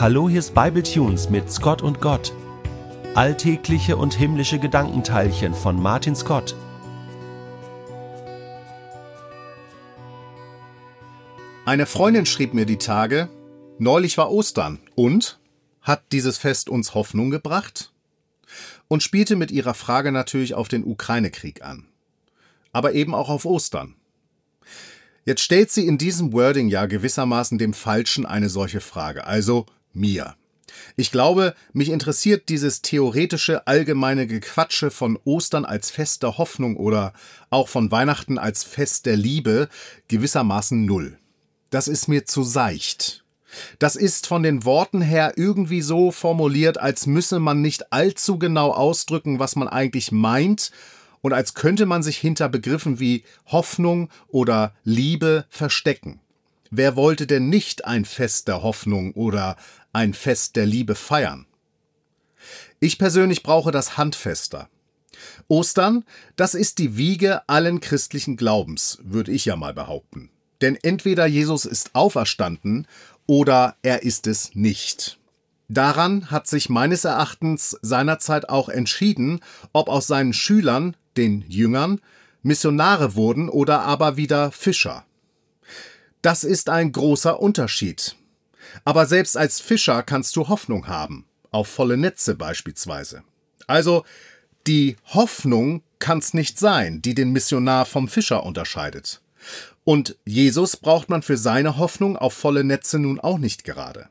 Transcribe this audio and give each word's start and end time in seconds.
Hallo, 0.00 0.28
hier 0.28 0.40
ist 0.40 0.54
Bible 0.54 0.82
Tunes 0.82 1.28
mit 1.28 1.52
Scott 1.52 1.82
und 1.82 2.00
Gott. 2.00 2.32
Alltägliche 3.14 3.96
und 3.96 4.14
himmlische 4.14 4.58
Gedankenteilchen 4.58 5.54
von 5.54 5.80
Martin 5.80 6.16
Scott. 6.16 6.56
Eine 11.66 11.86
Freundin 11.86 12.26
schrieb 12.26 12.54
mir 12.54 12.66
die 12.66 12.78
Tage, 12.78 13.28
neulich 13.78 14.16
war 14.18 14.32
Ostern 14.32 14.80
und 14.96 15.38
hat 15.82 16.02
dieses 16.10 16.38
Fest 16.38 16.68
uns 16.68 16.94
Hoffnung 16.94 17.30
gebracht? 17.30 17.92
Und 18.88 19.02
spielte 19.02 19.36
mit 19.36 19.50
ihrer 19.50 19.74
Frage 19.74 20.10
natürlich 20.10 20.54
auf 20.54 20.68
den 20.68 20.84
Ukraine-Krieg 20.84 21.62
an. 21.62 21.86
Aber 22.72 22.94
eben 22.94 23.14
auch 23.14 23.28
auf 23.28 23.44
Ostern. 23.44 23.94
Jetzt 25.24 25.42
stellt 25.42 25.70
sie 25.70 25.86
in 25.86 25.98
diesem 25.98 26.32
Wording 26.32 26.68
ja 26.68 26.86
gewissermaßen 26.86 27.58
dem 27.58 27.74
Falschen 27.74 28.26
eine 28.26 28.48
solche 28.48 28.80
Frage, 28.80 29.24
also 29.24 29.66
mir. 29.94 30.34
Ich 30.96 31.10
glaube, 31.10 31.54
mich 31.72 31.90
interessiert 31.90 32.48
dieses 32.48 32.82
theoretische 32.82 33.66
allgemeine 33.66 34.26
Gequatsche 34.26 34.90
von 34.90 35.18
Ostern 35.24 35.64
als 35.64 35.90
Fest 35.90 36.22
der 36.22 36.38
Hoffnung 36.38 36.76
oder 36.76 37.12
auch 37.50 37.68
von 37.68 37.90
Weihnachten 37.90 38.38
als 38.38 38.64
Fest 38.64 39.06
der 39.06 39.16
Liebe 39.16 39.68
gewissermaßen 40.08 40.84
null. 40.84 41.18
Das 41.70 41.88
ist 41.88 42.08
mir 42.08 42.26
zu 42.26 42.42
seicht. 42.42 43.24
Das 43.78 43.96
ist 43.96 44.26
von 44.26 44.42
den 44.42 44.64
Worten 44.64 45.02
her 45.02 45.34
irgendwie 45.36 45.82
so 45.82 46.10
formuliert, 46.10 46.78
als 46.78 47.06
müsse 47.06 47.38
man 47.38 47.60
nicht 47.60 47.92
allzu 47.92 48.38
genau 48.38 48.70
ausdrücken, 48.72 49.38
was 49.38 49.56
man 49.56 49.68
eigentlich 49.68 50.10
meint, 50.10 50.70
und 51.20 51.32
als 51.32 51.54
könnte 51.54 51.86
man 51.86 52.02
sich 52.02 52.18
hinter 52.18 52.48
Begriffen 52.48 52.98
wie 52.98 53.24
Hoffnung 53.46 54.10
oder 54.28 54.74
Liebe 54.82 55.44
verstecken. 55.50 56.20
Wer 56.74 56.96
wollte 56.96 57.26
denn 57.26 57.50
nicht 57.50 57.84
ein 57.84 58.06
Fest 58.06 58.48
der 58.48 58.62
Hoffnung 58.62 59.12
oder 59.12 59.56
ein 59.92 60.14
Fest 60.14 60.56
der 60.56 60.64
Liebe 60.64 60.94
feiern? 60.94 61.44
Ich 62.80 62.98
persönlich 62.98 63.42
brauche 63.42 63.70
das 63.70 63.98
handfester. 63.98 64.70
Ostern, 65.48 66.02
das 66.34 66.54
ist 66.54 66.78
die 66.78 66.96
Wiege 66.96 67.46
allen 67.46 67.80
christlichen 67.80 68.38
Glaubens, 68.38 69.00
würde 69.02 69.32
ich 69.32 69.44
ja 69.44 69.54
mal 69.54 69.74
behaupten. 69.74 70.30
Denn 70.62 70.78
entweder 70.82 71.26
Jesus 71.26 71.66
ist 71.66 71.94
auferstanden 71.94 72.86
oder 73.26 73.76
er 73.82 74.02
ist 74.02 74.26
es 74.26 74.54
nicht. 74.54 75.18
Daran 75.68 76.30
hat 76.30 76.46
sich 76.46 76.70
meines 76.70 77.04
Erachtens 77.04 77.76
seinerzeit 77.82 78.48
auch 78.48 78.70
entschieden, 78.70 79.40
ob 79.74 79.90
aus 79.90 80.06
seinen 80.06 80.32
Schülern, 80.32 80.96
den 81.18 81.44
Jüngern, 81.48 82.00
Missionare 82.42 83.14
wurden 83.14 83.50
oder 83.50 83.82
aber 83.82 84.16
wieder 84.16 84.50
Fischer. 84.52 85.04
Das 86.22 86.44
ist 86.44 86.68
ein 86.68 86.92
großer 86.92 87.40
Unterschied. 87.40 88.16
Aber 88.84 89.06
selbst 89.06 89.36
als 89.36 89.60
Fischer 89.60 90.02
kannst 90.04 90.36
du 90.36 90.48
Hoffnung 90.48 90.86
haben, 90.86 91.26
auf 91.50 91.66
volle 91.66 91.96
Netze 91.96 92.36
beispielsweise. 92.36 93.24
Also, 93.66 94.04
die 94.68 94.96
Hoffnung 95.06 95.82
kann's 95.98 96.32
nicht 96.32 96.58
sein, 96.58 97.02
die 97.02 97.14
den 97.14 97.32
Missionar 97.32 97.86
vom 97.86 98.06
Fischer 98.06 98.44
unterscheidet. 98.44 99.20
Und 99.84 100.16
Jesus 100.24 100.76
braucht 100.76 101.08
man 101.08 101.22
für 101.22 101.36
seine 101.36 101.76
Hoffnung 101.76 102.16
auf 102.16 102.34
volle 102.34 102.62
Netze 102.62 103.00
nun 103.00 103.18
auch 103.18 103.38
nicht 103.38 103.64
gerade. 103.64 104.08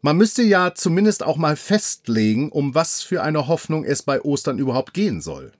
Man 0.00 0.16
müsste 0.16 0.42
ja 0.42 0.74
zumindest 0.74 1.24
auch 1.24 1.36
mal 1.36 1.56
festlegen, 1.56 2.52
um 2.52 2.74
was 2.74 3.02
für 3.02 3.22
eine 3.22 3.48
Hoffnung 3.48 3.84
es 3.84 4.02
bei 4.02 4.20
Ostern 4.20 4.58
überhaupt 4.58 4.94
gehen 4.94 5.20
soll. 5.20 5.50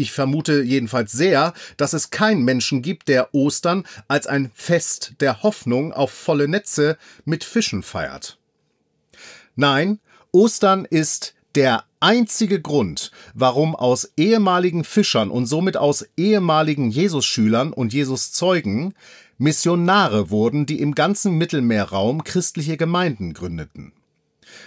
Ich 0.00 0.12
vermute 0.12 0.62
jedenfalls 0.62 1.12
sehr, 1.12 1.52
dass 1.76 1.92
es 1.92 2.08
keinen 2.08 2.42
Menschen 2.42 2.80
gibt, 2.80 3.08
der 3.08 3.34
Ostern 3.34 3.84
als 4.08 4.26
ein 4.26 4.50
Fest 4.54 5.12
der 5.20 5.42
Hoffnung 5.42 5.92
auf 5.92 6.10
volle 6.10 6.48
Netze 6.48 6.96
mit 7.26 7.44
Fischen 7.44 7.82
feiert. 7.82 8.38
Nein, 9.56 9.98
Ostern 10.32 10.86
ist 10.86 11.34
der 11.54 11.84
einzige 12.00 12.62
Grund, 12.62 13.10
warum 13.34 13.76
aus 13.76 14.10
ehemaligen 14.16 14.84
Fischern 14.84 15.30
und 15.30 15.44
somit 15.44 15.76
aus 15.76 16.06
ehemaligen 16.16 16.90
Jesus-Schülern 16.90 17.70
und 17.70 17.92
Jesus-Zeugen 17.92 18.94
Missionare 19.36 20.30
wurden, 20.30 20.64
die 20.64 20.80
im 20.80 20.94
ganzen 20.94 21.36
Mittelmeerraum 21.36 22.24
christliche 22.24 22.78
Gemeinden 22.78 23.34
gründeten 23.34 23.92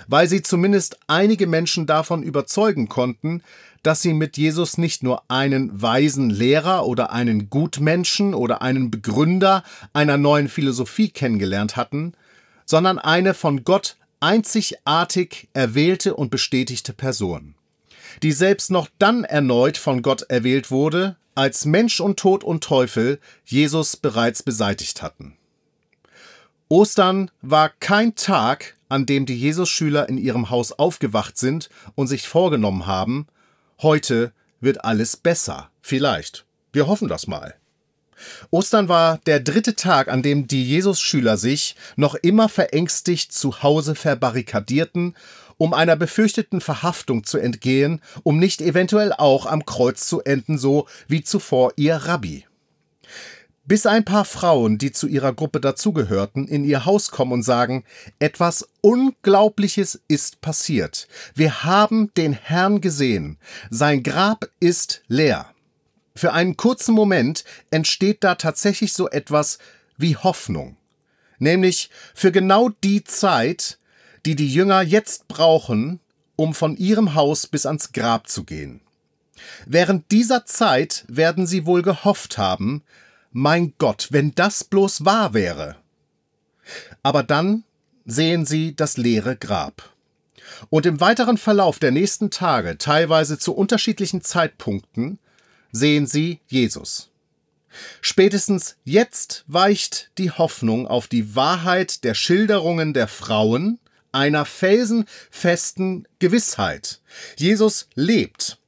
weil 0.07 0.27
sie 0.27 0.41
zumindest 0.41 0.97
einige 1.07 1.47
Menschen 1.47 1.85
davon 1.85 2.23
überzeugen 2.23 2.89
konnten, 2.89 3.41
dass 3.83 4.01
sie 4.01 4.13
mit 4.13 4.37
Jesus 4.37 4.77
nicht 4.77 5.03
nur 5.03 5.23
einen 5.29 5.81
weisen 5.81 6.29
Lehrer 6.29 6.85
oder 6.87 7.11
einen 7.11 7.49
Gutmenschen 7.49 8.33
oder 8.33 8.61
einen 8.61 8.89
Begründer 8.89 9.63
einer 9.91 10.17
neuen 10.17 10.47
Philosophie 10.47 11.09
kennengelernt 11.09 11.75
hatten, 11.75 12.13
sondern 12.65 12.97
eine 12.97 13.33
von 13.33 13.65
Gott 13.65 13.97
einzigartig 14.21 15.49
erwählte 15.53 16.15
und 16.15 16.31
bestätigte 16.31 16.93
Person, 16.93 17.55
die 18.23 18.31
selbst 18.31 18.71
noch 18.71 18.87
dann 18.99 19.25
erneut 19.25 19.77
von 19.77 20.01
Gott 20.01 20.21
erwählt 20.23 20.71
wurde, 20.71 21.17
als 21.35 21.65
Mensch 21.65 21.99
und 21.99 22.17
Tod 22.17 22.43
und 22.43 22.63
Teufel 22.63 23.19
Jesus 23.43 23.97
bereits 23.97 24.43
beseitigt 24.43 25.01
hatten. 25.01 25.35
Ostern 26.69 27.31
war 27.41 27.69
kein 27.81 28.15
Tag, 28.15 28.75
an 28.93 29.07
dem 29.07 29.25
die 29.25 29.35
Jesus-Schüler 29.35 30.07
in 30.07 30.19
ihrem 30.19 30.51
Haus 30.51 30.71
aufgewacht 30.71 31.37
sind 31.37 31.69
und 31.95 32.07
sich 32.07 32.27
vorgenommen 32.27 32.85
haben, 32.85 33.27
heute 33.81 34.31
wird 34.61 34.85
alles 34.85 35.17
besser. 35.17 35.71
Vielleicht. 35.81 36.45
Wir 36.71 36.87
hoffen 36.87 37.07
das 37.07 37.25
mal. 37.27 37.55
Ostern 38.51 38.89
war 38.89 39.17
der 39.25 39.39
dritte 39.39 39.75
Tag, 39.75 40.07
an 40.07 40.21
dem 40.21 40.47
die 40.47 40.63
Jesus-Schüler 40.63 41.37
sich 41.37 41.75
noch 41.95 42.13
immer 42.13 42.47
verängstigt 42.49 43.33
zu 43.33 43.63
Hause 43.63 43.95
verbarrikadierten, 43.95 45.15
um 45.57 45.73
einer 45.73 45.95
befürchteten 45.95 46.61
Verhaftung 46.61 47.23
zu 47.23 47.39
entgehen, 47.39 47.99
um 48.21 48.37
nicht 48.37 48.61
eventuell 48.61 49.11
auch 49.11 49.47
am 49.47 49.65
Kreuz 49.65 50.07
zu 50.07 50.21
enden, 50.21 50.57
so 50.59 50.87
wie 51.07 51.23
zuvor 51.23 51.73
ihr 51.75 51.95
Rabbi 51.95 52.45
bis 53.65 53.85
ein 53.85 54.03
paar 54.03 54.25
Frauen, 54.25 54.77
die 54.77 54.91
zu 54.91 55.07
ihrer 55.07 55.33
Gruppe 55.33 55.61
dazugehörten, 55.61 56.47
in 56.47 56.65
ihr 56.65 56.85
Haus 56.85 57.11
kommen 57.11 57.31
und 57.31 57.43
sagen, 57.43 57.85
etwas 58.19 58.67
Unglaubliches 58.81 60.01
ist 60.07 60.41
passiert. 60.41 61.07
Wir 61.33 61.63
haben 61.63 62.13
den 62.15 62.33
Herrn 62.33 62.81
gesehen. 62.81 63.37
Sein 63.69 64.03
Grab 64.03 64.49
ist 64.59 65.01
leer. 65.07 65.47
Für 66.15 66.33
einen 66.33 66.57
kurzen 66.57 66.93
Moment 66.93 67.43
entsteht 67.71 68.23
da 68.23 68.35
tatsächlich 68.35 68.93
so 68.93 69.09
etwas 69.09 69.57
wie 69.97 70.15
Hoffnung. 70.15 70.77
Nämlich 71.39 71.89
für 72.13 72.31
genau 72.31 72.69
die 72.83 73.03
Zeit, 73.03 73.79
die 74.25 74.35
die 74.35 74.53
Jünger 74.53 74.81
jetzt 74.81 75.27
brauchen, 75.27 75.99
um 76.35 76.53
von 76.53 76.77
ihrem 76.77 77.15
Haus 77.15 77.47
bis 77.47 77.65
ans 77.65 77.93
Grab 77.93 78.27
zu 78.27 78.43
gehen. 78.43 78.81
Während 79.65 80.11
dieser 80.11 80.45
Zeit 80.45 81.05
werden 81.07 81.47
sie 81.47 81.65
wohl 81.65 81.81
gehofft 81.81 82.37
haben, 82.37 82.83
mein 83.33 83.73
Gott, 83.77 84.07
wenn 84.11 84.33
das 84.35 84.63
bloß 84.63 85.05
wahr 85.05 85.33
wäre. 85.33 85.75
Aber 87.01 87.23
dann 87.23 87.63
sehen 88.05 88.45
sie 88.45 88.75
das 88.75 88.97
leere 88.97 89.35
Grab. 89.35 89.89
Und 90.69 90.85
im 90.85 90.99
weiteren 91.01 91.37
Verlauf 91.37 91.79
der 91.79 91.91
nächsten 91.91 92.29
Tage, 92.29 92.77
teilweise 92.77 93.37
zu 93.37 93.53
unterschiedlichen 93.53 94.21
Zeitpunkten, 94.21 95.19
sehen 95.71 96.07
sie 96.07 96.39
Jesus. 96.47 97.09
Spätestens 98.01 98.75
jetzt 98.83 99.43
weicht 99.47 100.11
die 100.17 100.31
Hoffnung 100.31 100.87
auf 100.87 101.07
die 101.07 101.35
Wahrheit 101.35 102.03
der 102.03 102.13
Schilderungen 102.13 102.93
der 102.93 103.07
Frauen 103.07 103.79
einer 104.11 104.45
felsenfesten 104.45 106.07
Gewissheit. 106.19 107.01
Jesus 107.35 107.87
lebt. 107.95 108.59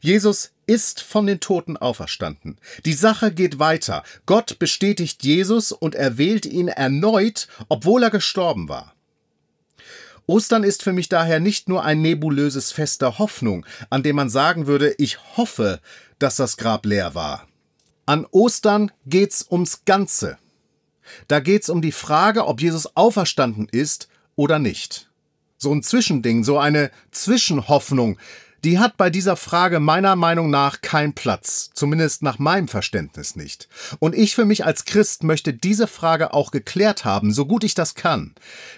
Jesus 0.00 0.50
ist 0.68 1.00
von 1.00 1.26
den 1.26 1.40
Toten 1.40 1.76
auferstanden. 1.76 2.58
Die 2.84 2.92
Sache 2.92 3.32
geht 3.32 3.58
weiter. 3.58 4.04
Gott 4.26 4.58
bestätigt 4.58 5.24
Jesus 5.24 5.72
und 5.72 5.94
erwählt 5.94 6.46
ihn 6.46 6.68
erneut, 6.68 7.48
obwohl 7.68 8.02
er 8.02 8.10
gestorben 8.10 8.68
war. 8.68 8.94
Ostern 10.26 10.62
ist 10.62 10.82
für 10.82 10.92
mich 10.92 11.08
daher 11.08 11.40
nicht 11.40 11.70
nur 11.70 11.84
ein 11.84 12.02
nebulöses 12.02 12.70
Fest 12.70 13.00
der 13.00 13.18
Hoffnung, 13.18 13.64
an 13.88 14.02
dem 14.02 14.16
man 14.16 14.28
sagen 14.28 14.66
würde, 14.66 14.94
ich 14.98 15.18
hoffe, 15.38 15.80
dass 16.18 16.36
das 16.36 16.58
Grab 16.58 16.84
leer 16.84 17.14
war. 17.14 17.48
An 18.04 18.26
Ostern 18.30 18.92
geht's 19.06 19.46
ums 19.50 19.86
Ganze. 19.86 20.36
Da 21.28 21.40
geht's 21.40 21.70
um 21.70 21.80
die 21.80 21.92
Frage, 21.92 22.46
ob 22.46 22.60
Jesus 22.60 22.94
auferstanden 22.94 23.68
ist 23.70 24.08
oder 24.36 24.58
nicht. 24.58 25.08
So 25.56 25.72
ein 25.72 25.82
Zwischending, 25.82 26.44
so 26.44 26.58
eine 26.58 26.90
Zwischenhoffnung, 27.10 28.18
die 28.64 28.78
hat 28.78 28.96
bei 28.96 29.10
dieser 29.10 29.36
Frage 29.36 29.80
meiner 29.80 30.16
Meinung 30.16 30.50
nach 30.50 30.80
keinen 30.80 31.14
Platz, 31.14 31.70
zumindest 31.74 32.22
nach 32.22 32.38
meinem 32.38 32.68
Verständnis 32.68 33.36
nicht. 33.36 33.68
Und 34.00 34.14
ich 34.14 34.34
für 34.34 34.44
mich 34.44 34.64
als 34.64 34.84
Christ 34.84 35.22
möchte 35.22 35.52
diese 35.52 35.86
Frage 35.86 36.32
auch 36.32 36.50
geklärt 36.50 37.04
haben, 37.04 37.32
so 37.32 37.46
gut 37.46 37.64
ich 37.64 37.74
das 37.74 37.94
kann. 37.94 38.34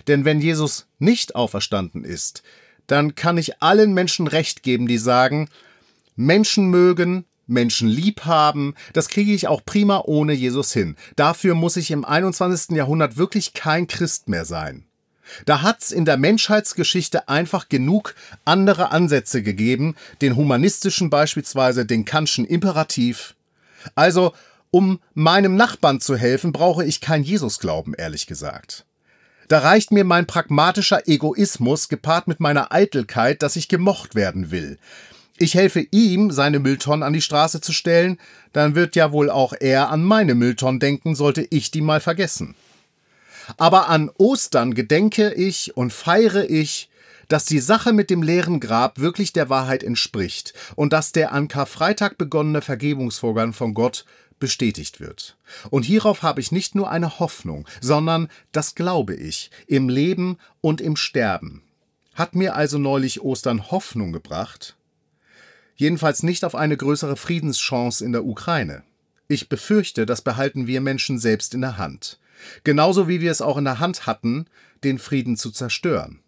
Denn 0.06 0.24
wenn 0.24 0.40
Jesus 0.40 0.86
nicht 0.98 1.34
auferstanden 1.34 2.04
ist, 2.04 2.42
dann 2.86 3.14
kann 3.14 3.38
ich 3.38 3.62
allen 3.62 3.94
Menschen 3.94 4.26
recht 4.26 4.62
geben, 4.62 4.86
die 4.86 4.98
sagen, 4.98 5.48
Menschen 6.16 6.68
mögen, 6.68 7.24
Menschen 7.46 7.88
lieb 7.88 8.24
haben, 8.24 8.74
das 8.92 9.08
kriege 9.08 9.32
ich 9.32 9.48
auch 9.48 9.64
prima 9.64 10.02
ohne 10.06 10.32
Jesus 10.32 10.72
hin. 10.72 10.96
Dafür 11.16 11.54
muss 11.54 11.76
ich 11.76 11.90
im 11.90 12.04
21. 12.04 12.76
Jahrhundert 12.76 13.16
wirklich 13.16 13.54
kein 13.54 13.86
Christ 13.86 14.28
mehr 14.28 14.44
sein. 14.44 14.86
Da 15.46 15.62
hat's 15.62 15.90
in 15.90 16.04
der 16.04 16.16
Menschheitsgeschichte 16.16 17.28
einfach 17.28 17.68
genug 17.68 18.14
andere 18.44 18.90
Ansätze 18.90 19.42
gegeben, 19.42 19.94
den 20.20 20.36
humanistischen 20.36 21.10
beispielsweise, 21.10 21.86
den 21.86 22.04
Kantschen 22.04 22.44
Imperativ. 22.44 23.34
Also, 23.94 24.32
um 24.70 25.00
meinem 25.14 25.56
Nachbarn 25.56 26.00
zu 26.00 26.16
helfen, 26.16 26.52
brauche 26.52 26.84
ich 26.84 27.00
kein 27.00 27.22
Jesusglauben, 27.22 27.94
ehrlich 27.94 28.26
gesagt. 28.26 28.84
Da 29.48 29.58
reicht 29.58 29.90
mir 29.90 30.04
mein 30.04 30.26
pragmatischer 30.26 31.08
Egoismus 31.08 31.88
gepaart 31.88 32.28
mit 32.28 32.38
meiner 32.38 32.72
Eitelkeit, 32.72 33.42
dass 33.42 33.56
ich 33.56 33.66
gemocht 33.66 34.14
werden 34.14 34.52
will. 34.52 34.78
Ich 35.38 35.54
helfe 35.54 35.84
ihm, 35.90 36.30
seine 36.30 36.60
Mülltonnen 36.60 37.02
an 37.02 37.14
die 37.14 37.22
Straße 37.22 37.60
zu 37.60 37.72
stellen, 37.72 38.18
dann 38.52 38.74
wird 38.74 38.94
ja 38.94 39.10
wohl 39.10 39.30
auch 39.30 39.54
er 39.58 39.88
an 39.88 40.04
meine 40.04 40.34
Mülltonnen 40.34 40.78
denken, 40.78 41.16
sollte 41.16 41.46
ich 41.50 41.70
die 41.70 41.80
mal 41.80 42.00
vergessen. 42.00 42.54
Aber 43.56 43.88
an 43.88 44.10
Ostern 44.18 44.74
gedenke 44.74 45.32
ich 45.34 45.76
und 45.76 45.92
feiere 45.92 46.48
ich, 46.48 46.90
dass 47.28 47.44
die 47.44 47.60
Sache 47.60 47.92
mit 47.92 48.10
dem 48.10 48.22
leeren 48.22 48.58
Grab 48.60 48.98
wirklich 48.98 49.32
der 49.32 49.48
Wahrheit 49.48 49.84
entspricht 49.84 50.52
und 50.74 50.92
dass 50.92 51.12
der 51.12 51.32
an 51.32 51.48
Karfreitag 51.48 52.18
begonnene 52.18 52.60
Vergebungsvorgang 52.60 53.52
von 53.52 53.72
Gott 53.72 54.04
bestätigt 54.40 54.98
wird. 55.00 55.36
Und 55.70 55.84
hierauf 55.84 56.22
habe 56.22 56.40
ich 56.40 56.50
nicht 56.50 56.74
nur 56.74 56.90
eine 56.90 57.20
Hoffnung, 57.20 57.68
sondern, 57.80 58.28
das 58.52 58.74
glaube 58.74 59.14
ich, 59.14 59.50
im 59.66 59.88
Leben 59.88 60.38
und 60.60 60.80
im 60.80 60.96
Sterben. 60.96 61.62
Hat 62.14 62.34
mir 62.34 62.56
also 62.56 62.78
neulich 62.78 63.20
Ostern 63.20 63.70
Hoffnung 63.70 64.12
gebracht? 64.12 64.76
Jedenfalls 65.76 66.22
nicht 66.22 66.44
auf 66.44 66.54
eine 66.54 66.76
größere 66.76 67.16
Friedenschance 67.16 68.04
in 68.04 68.12
der 68.12 68.24
Ukraine. 68.24 68.82
Ich 69.28 69.48
befürchte, 69.48 70.04
das 70.04 70.20
behalten 70.20 70.66
wir 70.66 70.80
Menschen 70.80 71.18
selbst 71.18 71.54
in 71.54 71.60
der 71.60 71.78
Hand. 71.78 72.18
Genauso 72.64 73.08
wie 73.08 73.20
wir 73.20 73.30
es 73.30 73.42
auch 73.42 73.56
in 73.56 73.64
der 73.64 73.80
Hand 73.80 74.06
hatten, 74.06 74.46
den 74.84 74.98
Frieden 74.98 75.36
zu 75.36 75.50
zerstören. 75.50 76.20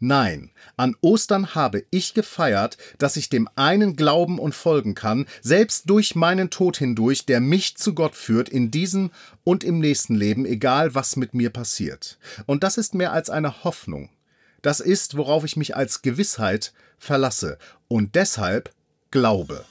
Nein, 0.00 0.52
an 0.76 0.94
Ostern 1.00 1.56
habe 1.56 1.84
ich 1.90 2.14
gefeiert, 2.14 2.78
dass 2.98 3.16
ich 3.16 3.28
dem 3.28 3.48
einen 3.56 3.96
glauben 3.96 4.38
und 4.38 4.54
folgen 4.54 4.94
kann, 4.94 5.26
selbst 5.42 5.90
durch 5.90 6.14
meinen 6.14 6.50
Tod 6.50 6.76
hindurch, 6.76 7.26
der 7.26 7.40
mich 7.40 7.76
zu 7.76 7.94
Gott 7.94 8.14
führt, 8.14 8.48
in 8.48 8.70
diesem 8.70 9.10
und 9.42 9.64
im 9.64 9.80
nächsten 9.80 10.14
Leben, 10.14 10.46
egal 10.46 10.94
was 10.94 11.16
mit 11.16 11.34
mir 11.34 11.50
passiert. 11.50 12.18
Und 12.46 12.62
das 12.62 12.78
ist 12.78 12.94
mehr 12.94 13.12
als 13.12 13.28
eine 13.28 13.64
Hoffnung. 13.64 14.10
Das 14.62 14.78
ist, 14.78 15.16
worauf 15.16 15.44
ich 15.44 15.56
mich 15.56 15.76
als 15.76 16.02
Gewissheit 16.02 16.72
verlasse 16.98 17.58
und 17.88 18.14
deshalb 18.14 18.70
glaube. 19.10 19.64